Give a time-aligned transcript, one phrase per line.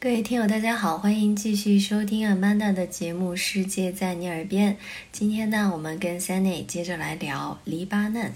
[0.00, 4.74] 各位听友，大家好，欢迎继续收听 Amanda 的节目《世界在你耳边》。
[5.12, 8.32] 今天呢，我们跟 Sunny 接着来聊黎巴嫩。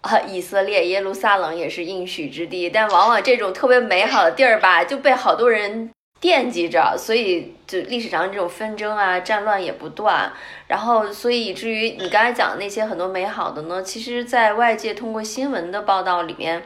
[0.00, 5.90] 啊， 以色列耶路撒冷也是应许之地，但往往这种特别美好的地儿吧，就被好多人
[6.22, 10.32] 惦记着，所以就历史上这种纷争啊、战乱也不断。
[10.68, 16.62] 然后，所以以至于你刚才讲的那些很多美好的呢，其实在外界通过新闻的报道里面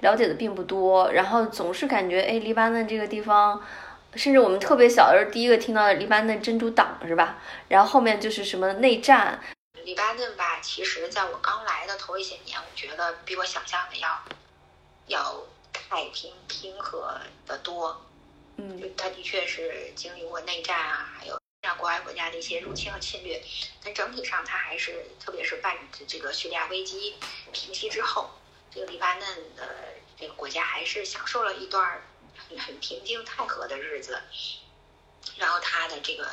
[0.00, 1.12] 了解的并不多。
[1.12, 3.62] 然后总是感觉，哎，黎巴嫩这个地方，
[4.14, 7.36] 甚至我们特别小的时候第一个听到的黎巴嫩真主党是吧？
[7.68, 9.38] 然后后面就是什么内战。
[9.84, 14.08] 黎巴嫩吧，其实在我刚来的头一些年，我觉得比我想象的要
[15.08, 15.42] 要
[15.74, 18.00] 太平平和的多。
[18.56, 23.42] 嗯就它的确是经历过内战啊，还有像国外国家的一些入侵和侵略，
[23.82, 27.16] 但整体上它还是，特别是伴着这个叙利亚危机
[27.52, 28.30] 平息之后，
[28.72, 32.02] 这个黎巴嫩的这个国家还是享受了一段
[32.36, 34.20] 很很平静泰和的日子。
[35.38, 36.28] 然后它的这个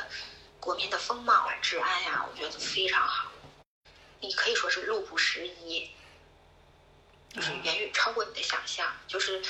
[0.60, 3.32] 国民的风貌啊、治安呀、我觉得非常好。
[4.20, 5.90] 你可以说是路不拾遗，
[7.32, 8.86] 就是远远超过你的想象。
[9.06, 9.42] 就是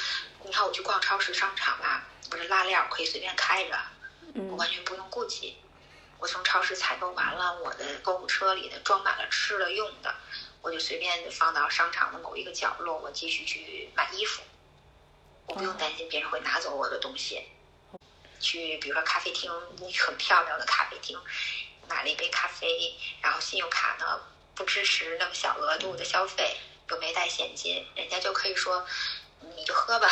[0.43, 3.77] 你看我去逛超市、商场吧，不是拉链儿可以随便开着，
[4.27, 5.57] 我嗯完全不用顾忌。
[6.19, 10.15] 我从超市采购完了，我的购物车里的装满了吃的用的，
[10.61, 14.43] 我就随便放到商场的某一个角落，我继续去买衣服。
[15.47, 17.43] 我不用担心别人会拿走我的东西。
[18.39, 21.21] 去比如说咖啡厅，你很漂亮的咖啡厅，
[21.89, 24.21] 买了一杯咖啡，然后信用卡呢
[24.55, 26.57] 不支持那么小额度的消费，
[26.93, 28.87] 又没带现金，人家就可以说
[29.57, 30.09] 你就喝吧，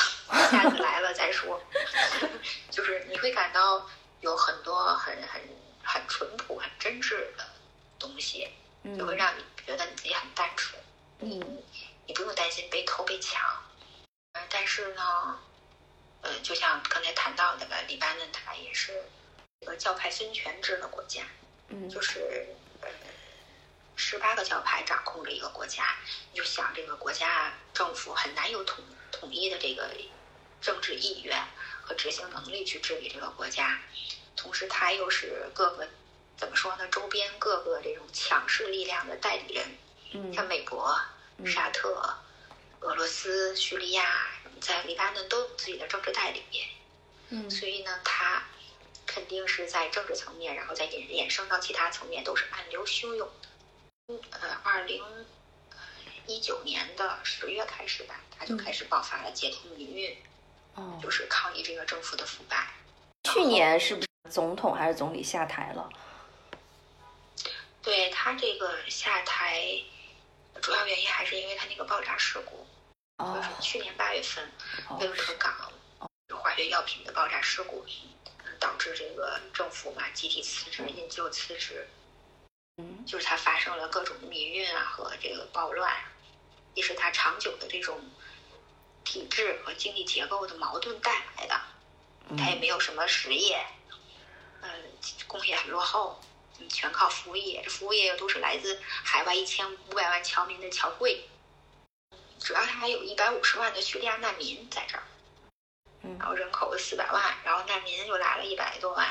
[0.50, 1.60] 下次来了再说。
[2.72, 3.86] 就是你会感到
[4.20, 5.42] 有很多很很
[5.84, 7.46] 很淳朴、很真挚的
[7.98, 8.48] 东西，
[8.98, 10.80] 就会嗯让你觉得你自己很单纯，
[11.18, 11.62] 你嗯
[12.06, 13.42] 你不用担心被偷被抢。
[14.32, 15.38] 呃，但是呢，
[16.22, 19.04] 呃，就像刚才谈到的吧，黎巴嫩它也是
[19.60, 21.24] 一个教派分权制的国家，
[21.68, 22.59] 嗯就是呃，
[24.00, 25.94] 十八个教派掌控着一个国家，
[26.32, 29.90] 你就想这个国家政府很难有统统一的这个
[30.58, 31.38] 政治意愿
[31.82, 33.78] 和执行能力去治理这个国家，
[34.34, 35.86] 同时它又是各个
[36.38, 39.78] 怎么说呢，周边各个这种强势力量的代理人，
[40.12, 40.98] 嗯像美国、
[41.36, 42.16] 嗯沙特、
[42.80, 44.28] 俄罗斯、叙利亚，
[44.62, 46.42] 在黎巴嫩都有自己的政治代理。
[47.28, 48.44] 嗯所以呢，它
[49.06, 53.49] 肯定是在政治层面，然后再衍衍生到其他层面，都是暗流汹涌的。
[54.10, 55.04] 嗯呃，二零
[56.26, 60.16] 一九年的十月开始吧，他就开始爆发了街头民运，
[60.74, 62.66] 哦就，是抗议这个政府的腐败。
[63.24, 65.88] 去年是不是总统还是总理下台了？
[67.82, 69.62] 对他这个下台，
[70.60, 72.66] 主要原因还是因为他那个爆炸事故，
[73.18, 74.44] 就哦是去年八月份
[74.88, 75.72] 哦威尔特港
[76.42, 77.86] 化学药品的爆炸事故，
[78.44, 81.86] 嗯导致这个政府嘛集体辞职、引咎辞职。
[81.86, 81.99] 嗯
[83.06, 85.92] 就是它发生了各种民运啊和这个暴乱，
[86.74, 88.00] 也是它长久的这种
[89.04, 91.60] 体制和经济结构的矛盾带来的。
[92.38, 93.64] 它也嗯没有什么实业，
[94.60, 94.70] 嗯、
[95.26, 96.20] 工业很落后，
[96.58, 97.60] 嗯，全靠服务业。
[97.64, 101.28] 这服务业又都是来自海外一千五百万侨民的侨汇，
[102.38, 105.02] 主要它还有一百五十万的叙利亚难民在这儿，
[106.02, 109.08] 嗯然后人口四百万，然后难民又来了一百多万。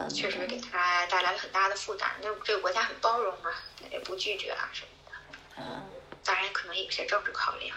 [0.00, 2.10] 嗯确实给他带来了很大的负担。
[2.22, 3.52] 那这个国家很包容嘛，
[3.90, 5.12] 也不拒绝啊什么的。
[5.58, 5.90] 嗯
[6.24, 7.76] 当然，可能有些政治考量，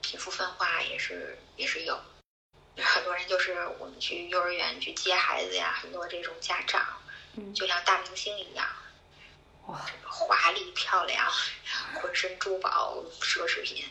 [0.00, 1.98] 贫富分化也是也是有。
[2.76, 6.86] 很多人就是我们去幼儿园去接孩子呀，很多这种家长
[7.34, 8.66] 嗯就像大明星一样，
[9.66, 11.30] 哇华丽漂亮，
[12.00, 13.84] 浑身珠宝奢侈品，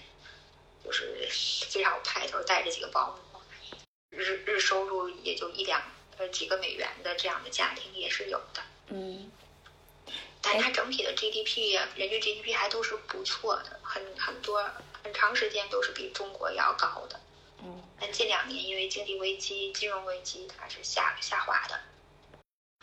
[0.83, 1.27] 就是
[1.69, 3.41] 非常有派头，带着几个保姆，
[4.09, 5.81] 日日收入也就一两
[6.17, 8.61] 呃几个美元的这样的家庭也是有的。
[8.89, 9.31] 嗯
[10.41, 14.63] 但它整体的 GDP、人均 GDP 还都是不错的，很很多
[15.03, 17.19] 很长时间都是比中国要高的。
[17.63, 21.79] 嗯但近两年因为经济危机、金融危机，它是下下滑的。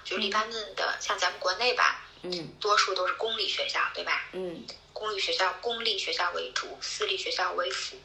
[0.05, 4.29] 就黎巴嫩的，像咱们国内吧，嗯多数都是公立学校，对吧？
[4.32, 7.97] 嗯公立学校公立学校为主，私立学校为辅。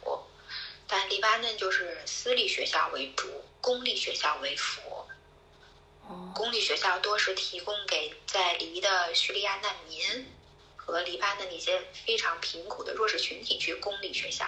[0.88, 4.99] 但黎巴嫩就是私立学校为主，公立学校为辅。
[6.40, 10.26] 哦公立学校多是提供给在黎的叙利亚难民
[10.78, 14.46] 和黎巴嫩那些非常贫苦的弱势群体去公立学校，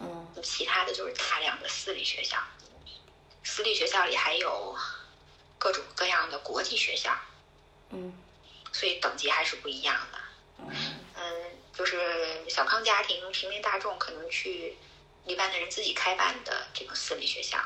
[0.00, 2.38] 嗯其他的就是大量的私立学校。
[3.42, 4.76] 私立学校里还有
[5.58, 7.12] 各种各样的国际学校，
[7.90, 8.16] 嗯
[8.72, 10.18] 所以等级还是不一样的。
[11.16, 14.76] 嗯，就是小康家庭、平民大众可能去
[15.26, 17.58] 黎巴嫩人自己开办的这个私立学校，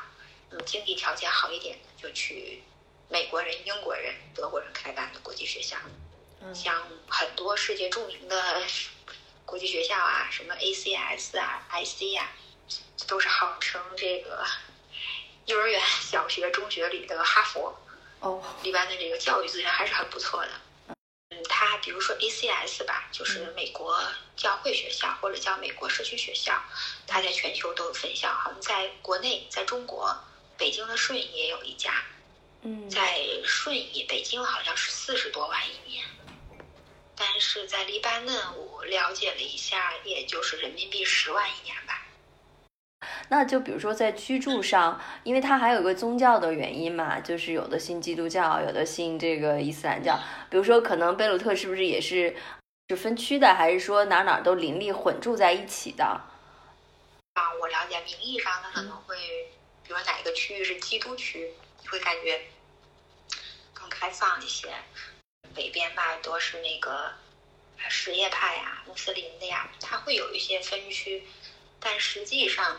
[0.50, 2.62] 嗯，经济条件好一点的就去
[3.08, 5.76] 美国人、英国人、德国人开办的国际学校。
[6.41, 8.62] 嗯像很多世界著名的
[9.44, 12.31] 国际学校啊，什么 ACS 啊、IC 啊，
[13.08, 14.47] 都是号称这个
[15.47, 17.76] 幼儿园、小学、中学里的哈佛。
[18.20, 20.50] 哦，一般的这个教育资源还是很不错的。
[21.31, 24.00] 嗯，它比如说 ACS 吧，就是美国
[24.37, 26.62] 教会学校或者叫美国社区学校，
[27.06, 28.32] 它在全球都有分校。
[28.32, 30.17] 好像在国内，在中国，
[30.56, 32.05] 北京的顺义也有一家，
[32.68, 36.04] 嗯在顺义，北京好像是四十多万一年，
[37.14, 42.02] 但是在黎巴嫩，我了解了一下，也就是人民币十万一年吧。
[43.28, 50.18] 那就比如说在居住上，因为它还有一个宗教的原因嘛，就是有的信基督教，有的信这个伊斯兰教。
[50.50, 52.34] 比如说，可能贝鲁特是不是也是
[52.88, 56.04] 是分区的，还是说哪哪都邻里混住在一起的？
[56.04, 59.16] 啊，我了解，名义上它可能会，
[59.84, 61.52] 比如哪一个区域是基督区，
[61.82, 62.48] 你会感觉更
[63.98, 64.75] 开放一些。
[65.54, 67.14] 北边吧多是那个
[67.78, 71.26] 呃什叶派呀、穆斯林的呀，它会有一些分区，
[71.81, 72.78] 但实际上，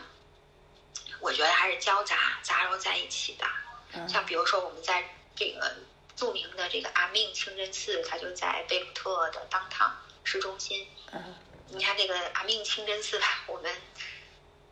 [1.20, 3.46] 我觉得还是交杂杂糅在一起的。
[3.94, 5.02] 嗯像比如说我们在
[5.34, 5.74] 这个
[6.14, 10.86] 著名的这个阿命清真寺，它就在贝鲁特的当趟市中心。
[11.12, 11.34] 嗯
[11.70, 13.74] 你看这个阿命清真寺吧，我们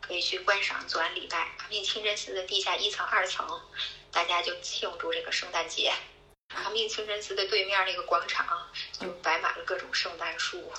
[0.00, 1.38] 可以去观赏，做完礼拜。
[1.58, 3.60] 阿命清真寺的地下一层、二层，
[4.12, 5.92] 大家就庆祝这个圣诞节。
[6.56, 8.46] 阿命清真寺的对面那个广场
[8.92, 10.72] 就摆满了各种圣诞树，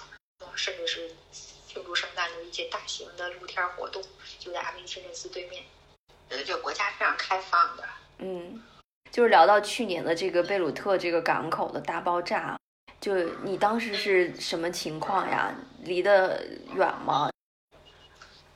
[0.56, 4.04] 甚至是庆祝圣诞的一些大型的露天活动，
[4.40, 5.64] 就在阿明清真寺对面。
[6.30, 7.84] 呃，这个国家非常开放的，
[8.18, 8.62] 嗯，
[9.12, 12.60] 就是聊到去年的这个贝鲁特这个港口的大爆炸，
[13.00, 15.54] 就你当时是什么情况呀？
[15.84, 16.46] 离得
[16.76, 17.30] 远吗？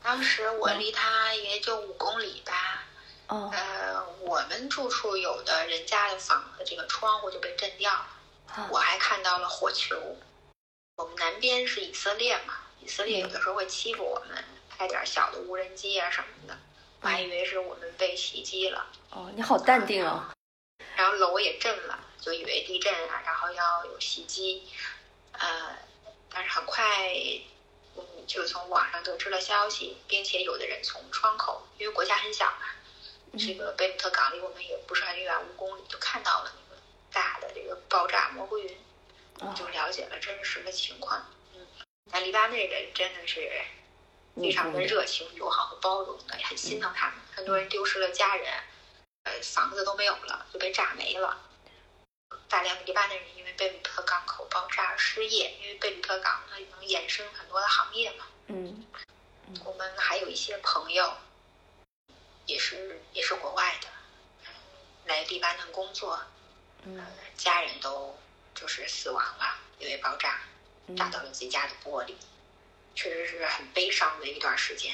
[0.04, 2.81] 当时我离他也就五公里吧。
[3.32, 8.08] 哦，呃，我们住处有的人家的房子，这个窗户就被震掉了。
[8.54, 9.96] 啊我还看到了火球。
[10.98, 14.44] 我们南边是以色列嘛，以色列有的时候会欺负我们，
[14.78, 16.58] 开点小的无人机啊什么的。
[17.00, 20.26] 我还以为是我们被袭击了，哦，你好淡定哦。
[20.98, 24.68] 然后楼也震了，就以为地震啊，然后要有袭击。
[25.32, 25.78] 呃，
[26.30, 26.86] 但是很快，
[27.96, 32.68] 嗯，就从网上得知了消息，并且有的人从窗口，因为国家很小嘛，
[33.38, 36.82] 这个贝鲁特港离我们也不是很远，五公里就看到了那个
[37.12, 38.78] 大的这个爆炸蘑菇云，
[39.40, 41.26] 哦就了解了真实的情况。
[41.54, 41.66] 嗯，
[42.12, 43.50] 但黎巴嫩人真的是
[44.36, 47.16] 非常的热情、友好和包容的，也很心疼他们。
[47.34, 48.48] 很多人丢失了家人，
[49.24, 51.40] 呃，房子都没有了，就被炸没了。
[52.50, 58.26] 大量的黎巴嫩人因为贝鲁特港口爆炸而失业，因为贝鲁特港它能衍生很多的行业嘛。
[58.48, 58.86] 嗯
[59.64, 61.14] 我们还有一些朋友，
[62.52, 63.88] 也是也是国外的，
[64.46, 64.54] 嗯
[65.06, 66.22] 来黎巴嫩工作，
[66.84, 67.02] 嗯
[67.38, 68.20] 家人都
[68.54, 70.42] 就是死亡了，因为爆炸
[70.88, 72.14] 嗯炸到了自己家的玻璃，
[72.94, 74.94] 确实是很悲伤的一段时间。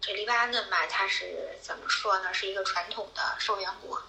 [0.00, 2.32] 这黎巴嫩吧，它是怎么说呢？
[2.32, 4.02] 是一个传统的受援国，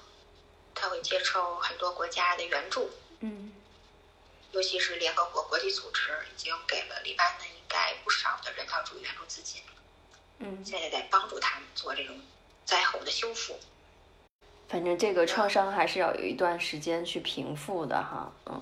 [0.74, 2.90] 它会接受很多国家的援助，
[3.20, 3.54] 嗯
[4.52, 9.62] 尤其是联合国国际组织已经给了黎巴嫩应该不少的人道主义援助资金。
[10.40, 12.16] 嗯，现在在帮助他们做这种
[12.66, 13.56] 灾后的修复。
[14.68, 18.32] 反正这个创伤还是要有一段时间去平复的哈。
[18.46, 18.62] 嗯，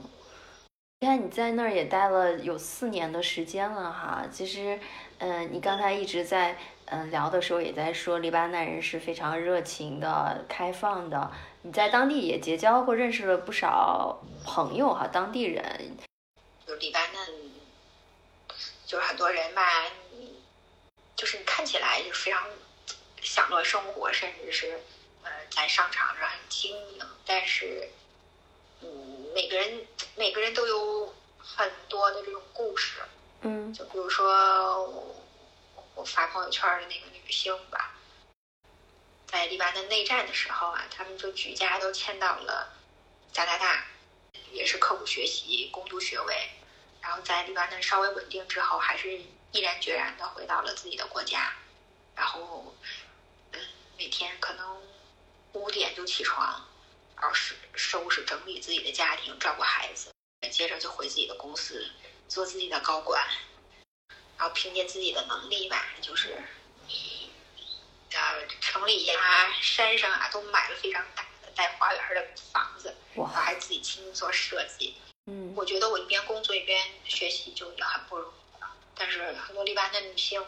[1.00, 4.26] 你看你在那儿也待了有四年的时间了哈。
[4.32, 4.80] 其实，
[5.18, 6.58] 嗯、你刚才一直在
[6.90, 11.30] 嗯、聊的时候也在说，黎巴嫩人是非常热情的、开放的。
[11.64, 15.98] 你在当地也结交或认识了不少朋友哈，当地人。
[16.66, 17.52] 就黎巴嫩，
[18.86, 19.62] 就是很多人吧，
[20.07, 20.07] 你
[21.18, 22.48] 就是你看起来就非常
[23.22, 24.80] 享乐生活，甚至是
[25.24, 27.90] 呃在商场上很轻盈，但是
[28.82, 33.02] 嗯，每个人每个人都有很多的这种故事。
[33.42, 35.16] 嗯就比如说我
[35.96, 37.96] 我发朋友圈的那个女性吧，
[39.26, 42.74] 在黎巴嫩内战的时候啊，他们就举家都迁到了
[43.34, 43.86] 加拿大，
[44.52, 46.50] 也是刻苦学习，攻读学位，
[47.02, 49.20] 然后在黎巴嫩稍微稳定之后，还是
[49.52, 51.54] 毅然决然的回到了自己的国家，
[52.16, 52.76] 然后
[53.54, 53.60] 嗯，
[53.98, 54.82] 每天可能
[55.54, 56.68] 五点就起床，
[57.20, 60.12] 然后收收拾整理自己的家庭，照顾孩子，
[60.52, 61.90] 接着就回自己的公司
[62.28, 63.26] 做自己的高管，
[64.38, 66.38] 然后凭借自己的能力吧，就是
[68.12, 78.47] 呃城里呀、山上啊都买了非常大的带花园的房子，哇然后还自己亲自做设计，嗯我觉得我一边工作一边学习就也很不容易了。
[78.98, 80.44] 但是很多黎巴嫩女性，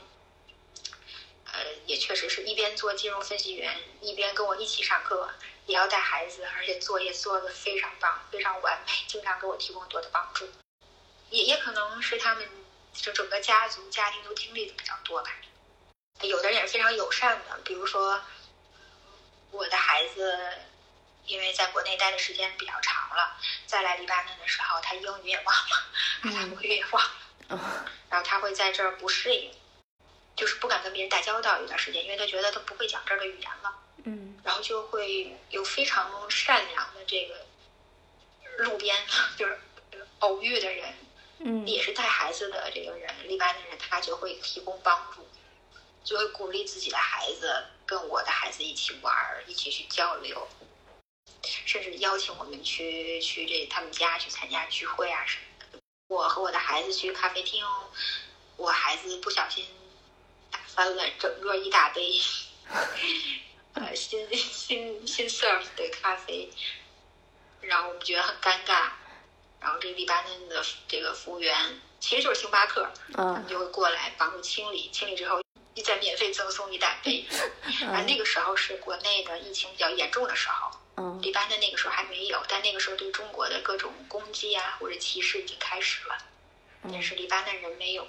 [1.45, 5.29] 呃，也确实是一边做金融分析员，一边跟我一起上课，
[5.67, 10.49] 也要带孩子，而且作业做的非常棒，非常完美，经常给我提供很多的帮助。
[11.29, 12.49] 也也可能是他们
[12.93, 15.31] 就整个家族家庭都经历的比较多吧。
[16.21, 18.19] 有的人也是非常友善的，比如说
[19.51, 20.57] 我的孩子，
[21.25, 23.37] 因为在国内待的时间比较长了，
[23.67, 25.85] 再来黎巴嫩的时候，他英语也忘了，
[26.23, 29.51] 阿拉伯语也忘了，哦然后他会在这儿不适应，
[30.35, 33.75] 就是不敢跟别人打交道一段时间，因为他觉得他不会讲这儿的语言了，
[34.05, 37.45] 嗯然后就会有非常善良的这个
[38.63, 38.95] 路边
[39.37, 39.59] 就是
[40.19, 40.93] 偶遇的人，
[41.39, 45.27] 嗯也是带孩子的这个人，一般的人，他就会提供帮助，
[46.03, 50.47] 就会鼓励自己的孩子跟我的孩子一起玩儿，一起去交流，
[51.65, 55.48] 甚至邀请我们去去这他们家去参加聚会啊什么的。
[56.09, 57.63] 我和我的孩子去咖啡厅，
[58.57, 59.63] 我孩子不小心
[60.49, 62.19] 打翻了整个一大杯，
[63.75, 66.51] 呃新新新 serve 的咖啡，
[67.61, 68.89] 然后我们觉得很尴尬。
[69.61, 75.39] 然后这黎巴嫩的这个服务员其实就是星巴克，他嗯们就会过来帮助清理，清理之后
[75.85, 77.23] 再免费赠送一大杯。
[77.85, 86.17] 啊，那个时候是国内的疫情比较严重的时候，嗯黎巴嫩那个时候还没有，但那个时候对中国的各种攻击啊或者歧视已经开始了，
[86.83, 88.05] 但是黎巴嫩人没有，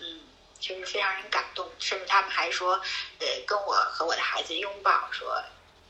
[0.00, 0.20] 嗯，
[0.58, 2.72] 就是非常让人感动，甚至他们还说，
[3.20, 5.40] 呃，跟我和我的孩子拥抱，说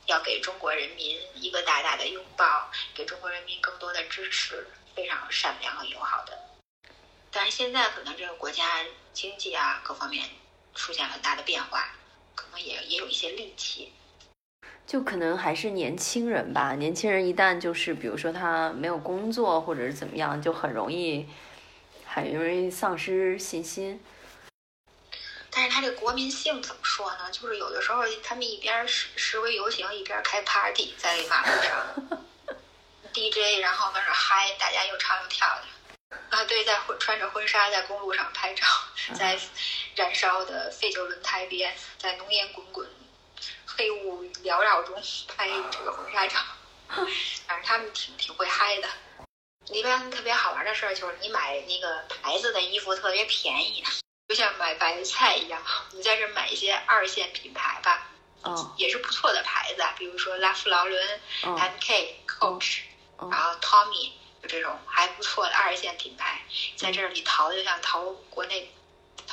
[0.05, 6.39] 要给中国人民一个大大的拥抱，给中国人民更多的支持，非常善良和友好的。
[7.31, 8.85] 但是现在可能这个国家
[9.15, 10.29] 经济啊各方面
[10.75, 11.89] 出现了很大的变化，
[12.35, 13.95] 可能也也有一些戾气。
[14.87, 16.75] 就可能还是年轻人吧。
[16.75, 21.27] 年轻人一旦就是比如说他没有工作或者是怎么样，就很容易
[22.07, 24.01] 很容易丧失信心。
[25.51, 27.31] 但是他这个国民性怎么说呢？
[27.31, 32.19] 就是有的时候他们一边示示威游行，一边开 party 在马路上，
[33.15, 36.17] DJ，然后在那儿嗨，大家又唱又跳的。
[36.31, 38.67] 啊，对，在婚穿着婚纱在公路上拍照，
[39.15, 39.39] 在
[39.95, 42.89] 燃烧的废旧轮胎边，在浓烟滚滚、
[43.77, 45.03] 黑雾缭绕中
[45.37, 46.39] 拍这个婚纱照。
[47.47, 48.89] 反正他们挺挺会嗨的。
[49.69, 53.83] 黎巴嫩特别好玩的事儿就是，你买那个牌子的衣服特别便宜，
[54.29, 55.63] 就像买白菜一样。
[55.93, 58.11] 你在这买一些二线品牌吧，
[58.43, 62.81] 嗯也是不错的牌子啊，比如说拉夫劳伦、哦 MK、Coach，
[63.17, 64.13] 哦然后 Tommy，
[64.43, 66.43] 就这种还不错的二线品牌，
[66.77, 68.71] 在这里淘就像淘国内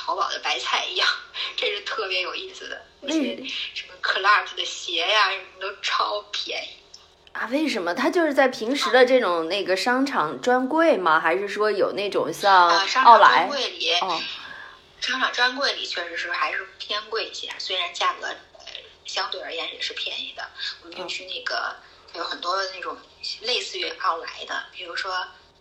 [0.04, 1.08] 淘宝的白菜一样，
[1.56, 2.82] 这是特别有意思的。
[3.02, 6.76] 那什么 Clark 的鞋呀、什么都超便宜。
[7.32, 7.94] 啊，为什么？
[7.94, 11.20] 他就是在平时的这种那个商场专柜吗？
[11.20, 13.48] 还是说有那种像啊，商场奥莱专？
[13.50, 14.20] 柜里，哦
[15.00, 18.64] 商场专柜里确实是还是偏贵一些，虽然价格呃
[19.04, 20.44] 相对而言也是便宜的。
[20.82, 21.76] 我们就去那个
[22.14, 22.98] 有很多那种
[23.42, 25.12] 类似于奥莱的，比如说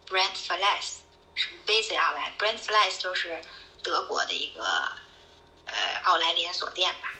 [0.10, 0.98] Brand Flex，
[1.36, 3.40] 什么 Basic 奥莱，Brand Flex 就是
[3.84, 4.64] 德国的一个
[5.66, 7.14] 呃奥莱连锁店吧。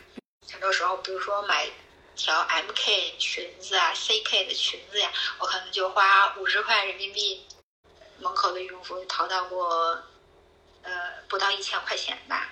[0.52, 1.70] 很多时候，比如说买
[2.16, 7.46] 条 MK 裙子啊、CK 的裙子呀，我可能就花五十块人民币，
[8.20, 10.04] 门口的羽绒服淘到过
[10.84, 10.92] 呃
[11.30, 12.50] 不到一千块钱吧。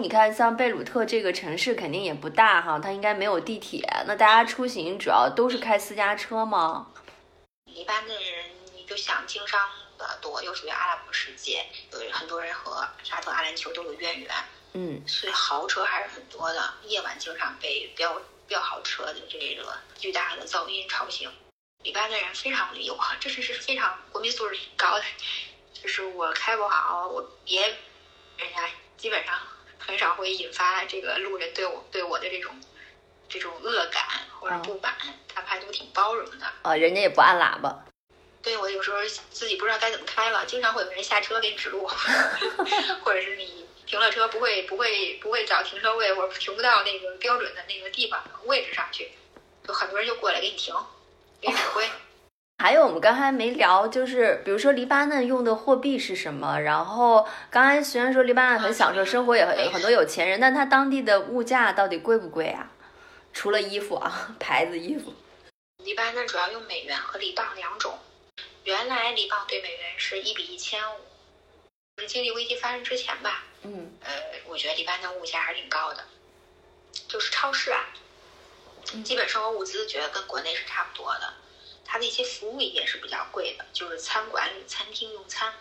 [0.00, 3.88] 你看，像贝鲁特这个城市肯定也不大哈，它应该没有地铁。
[4.08, 6.90] 那大家出行主要都是开私家车吗？
[7.66, 9.60] 一般的人，你就想经商
[10.08, 14.34] 的多，又属于阿拉伯世界，有很多人和沙特阿联酋都有渊源，
[14.74, 16.74] 嗯所以豪车还是很多的。
[16.84, 21.30] 夜晚经常被飙飙豪车的这个巨大的噪音吵醒。
[21.82, 25.04] 里边的人非常友好，这是是非常国民素质挺高的。
[25.74, 27.68] 就是我开不好，我别
[28.38, 29.38] 人家基本上
[29.78, 32.58] 很少会引发这个路人对我对我的这种
[33.28, 34.02] 这种恶感
[34.40, 34.94] 或者不满，
[35.28, 36.46] 他们还都挺包容的。
[36.62, 37.84] 啊，人家也不按喇叭。
[38.44, 38.98] 对我有时候
[39.30, 41.86] 自己不知道该怎么开了，经常会有人下车给你指路，
[43.02, 49.10] 或者是你停了车不会不会不会找停车位，或者停不到那个标准的那个地方位置上去，
[49.66, 50.74] 就很多人就过来给你停，
[51.40, 51.88] 给你指挥。
[52.62, 56.60] 还有我们刚才没聊，就是比如说黎巴嫩用的货币是什么？
[56.60, 62.70] 然后刚才虽然说黎巴嫩很享受生活，也很有很多有钱人，但它当地的物价到底贵不贵啊？
[63.32, 65.12] 除了衣服啊， 牌子衣服。
[65.82, 67.98] 黎巴嫩主要用美元和黎镑两种，
[69.14, 70.98] 原来黎镑对美元是一比一千五，
[71.98, 73.96] 是经济危机发生之前吧，嗯。
[74.00, 74.12] 呃，
[74.46, 76.04] 我觉得黎巴嫩物价还是挺高的，
[77.06, 77.94] 就是超市啊，
[79.04, 81.32] 基本生活物资觉得跟国内是差不多的，
[81.84, 85.54] 它的一些服务也是比较贵的，就是餐馆里、餐厅用餐。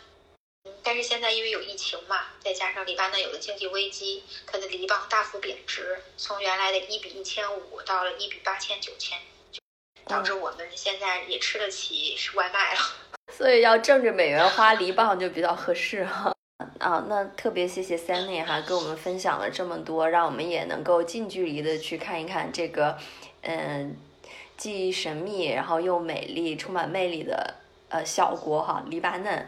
[0.64, 9.62] 嗯，但是现在因为有疫情嘛，再加上黎巴嫩有了经济危机，它的黎镑大幅贬值，从原来的一比一千五到了一比八千九千，就
[10.08, 12.82] 导致我们现在也吃得起是外卖了。
[13.36, 16.32] 所以要挣着美元花黎镑就比较合适哈。
[16.80, 22.98] 啊，那特别谢谢 Sunny 哈，跟我们分享了这么多，让我们也能够近距离的去看一看这个，
[23.42, 23.96] 嗯，
[24.56, 27.56] 既神秘然后又美丽、充满魅力的
[27.90, 29.48] 呃小国哈，黎巴嫩。